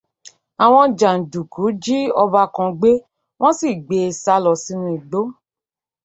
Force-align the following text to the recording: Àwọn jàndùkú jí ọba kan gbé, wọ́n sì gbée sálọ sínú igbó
Àwọn 0.63 0.85
jàndùkú 0.99 1.63
jí 1.83 1.97
ọba 2.23 2.41
kan 2.55 2.69
gbé, 2.79 2.91
wọ́n 3.39 3.55
sì 3.59 3.69
gbée 3.85 4.07
sálọ 4.23 4.51
sínú 4.63 4.87
igbó 4.97 5.19